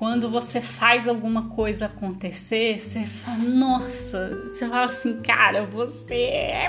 quando 0.00 0.30
você 0.30 0.62
faz 0.62 1.06
alguma 1.06 1.50
coisa 1.50 1.84
acontecer, 1.84 2.80
você 2.80 3.04
fala, 3.04 3.36
nossa, 3.36 4.44
você 4.44 4.66
fala 4.66 4.86
assim, 4.86 5.20
cara, 5.20 5.66
você 5.66 6.14
é. 6.14 6.68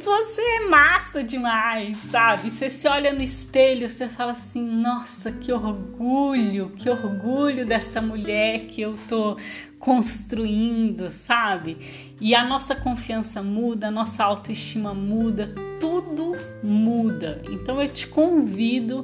Você 0.00 0.40
é 0.40 0.60
massa 0.68 1.24
demais, 1.24 1.98
sabe? 1.98 2.50
Você 2.50 2.70
se 2.70 2.86
olha 2.86 3.12
no 3.12 3.20
espelho, 3.20 3.88
você 3.88 4.06
fala 4.06 4.32
assim: 4.32 4.80
nossa, 4.80 5.32
que 5.32 5.52
orgulho, 5.52 6.70
que 6.76 6.88
orgulho 6.88 7.64
dessa 7.64 8.00
mulher 8.00 8.66
que 8.66 8.82
eu 8.82 8.94
tô 9.08 9.36
construindo, 9.78 11.10
sabe? 11.10 11.78
E 12.20 12.34
a 12.34 12.44
nossa 12.44 12.76
confiança 12.76 13.42
muda, 13.42 13.88
a 13.88 13.92
nossa 13.92 14.22
autoestima 14.22 14.92
muda, 14.92 15.52
tudo 15.80 16.36
muda. 16.62 17.42
Então 17.50 17.80
eu 17.80 17.88
te 17.88 18.06
convido 18.06 19.02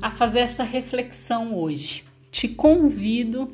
a 0.00 0.10
fazer 0.10 0.40
essa 0.40 0.62
reflexão 0.64 1.54
hoje 1.56 2.05
te 2.36 2.48
convido 2.48 3.50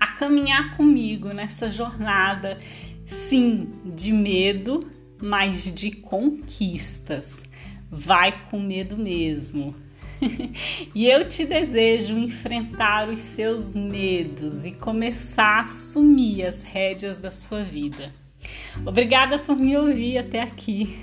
a 0.00 0.08
caminhar 0.08 0.76
comigo 0.76 1.32
nessa 1.32 1.70
jornada, 1.70 2.58
sim, 3.06 3.68
de 3.94 4.10
medo, 4.10 4.84
mas 5.22 5.72
de 5.72 5.92
conquistas. 5.92 7.44
Vai 7.88 8.44
com 8.46 8.58
medo 8.58 8.96
mesmo. 8.96 9.72
e 10.92 11.06
eu 11.06 11.28
te 11.28 11.44
desejo 11.44 12.18
enfrentar 12.18 13.08
os 13.08 13.20
seus 13.20 13.76
medos 13.76 14.64
e 14.64 14.72
começar 14.72 15.60
a 15.60 15.62
assumir 15.62 16.44
as 16.44 16.60
rédeas 16.60 17.18
da 17.18 17.30
sua 17.30 17.62
vida. 17.62 18.12
Obrigada 18.84 19.38
por 19.38 19.56
me 19.56 19.76
ouvir 19.76 20.18
até 20.18 20.40
aqui. 20.42 20.98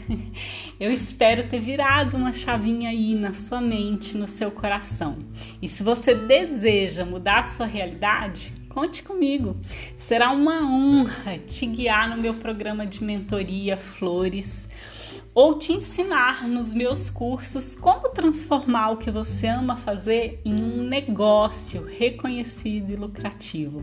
Eu 0.80 0.92
espero 0.92 1.48
ter 1.48 1.60
virado 1.60 2.18
uma 2.18 2.34
chavinha 2.34 2.90
aí 2.90 3.16
na 3.16 3.34
sua 3.34 3.62
mente, 3.62 4.18
no 4.18 4.28
seu 4.28 4.50
coração. 4.50 5.18
E 5.62 5.68
se 5.68 5.84
você 5.84 6.16
deseja 6.16 7.06
mudar 7.06 7.40
a 7.40 7.44
sua 7.44 7.66
realidade, 7.66 8.54
conte 8.70 9.04
comigo. 9.04 9.58
Será 9.98 10.32
uma 10.32 10.62
honra 10.62 11.38
te 11.40 11.66
guiar 11.66 12.10
no 12.10 12.22
meu 12.22 12.36
programa 12.36 12.86
de 12.86 13.04
mentoria 13.04 13.76
Flores 13.76 14.70
ou 15.34 15.56
te 15.56 15.74
ensinar 15.74 16.48
nos 16.48 16.74
meus 16.74 17.10
cursos 17.10 17.74
como 17.76 18.10
transformar 18.10 18.92
o 18.92 18.98
que 18.98 19.12
você 19.12 19.48
ama 19.48 19.76
fazer 19.76 20.40
em 20.46 20.54
um 20.54 20.84
negócio 20.84 21.86
reconhecido 21.86 22.92
e 22.92 22.96
lucrativo. 22.96 23.82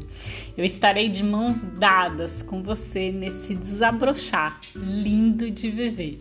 Eu 0.56 0.64
estarei 0.64 1.08
de 1.08 1.24
mãos 1.24 1.60
dadas 1.60 2.42
com 2.42 2.62
você 2.62 3.10
nesse 3.10 3.54
desabrochar 3.54 4.58
lindo 4.74 5.50
de 5.50 5.70
viver. 5.70 6.18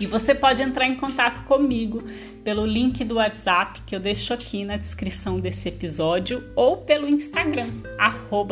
E 0.00 0.06
você 0.06 0.34
pode 0.34 0.62
entrar 0.62 0.86
em 0.86 0.94
contato 0.94 1.44
comigo 1.44 2.02
pelo 2.44 2.64
link 2.64 3.04
do 3.04 3.16
WhatsApp 3.16 3.82
que 3.82 3.96
eu 3.96 4.00
deixo 4.00 4.32
aqui 4.32 4.64
na 4.64 4.76
descrição 4.76 5.38
desse 5.38 5.68
episódio 5.68 6.44
ou 6.54 6.76
pelo 6.76 7.08
Instagram, 7.08 7.68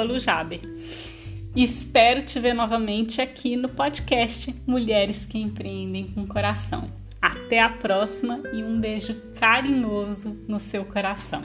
Lujaber. 0.03 0.61
Espero 1.55 2.21
te 2.21 2.39
ver 2.39 2.53
novamente 2.53 3.23
aqui 3.23 3.57
no 3.57 3.69
podcast 3.69 4.55
Mulheres 4.67 5.25
que 5.25 5.39
Empreendem 5.39 6.07
com 6.09 6.27
Coração. 6.27 6.87
Até 7.23 7.61
a 7.61 7.69
próxima 7.69 8.43
e 8.53 8.63
um 8.63 8.79
beijo 8.79 9.15
carinhoso 9.39 10.37
no 10.47 10.61
seu 10.61 10.85
coração. 10.85 11.41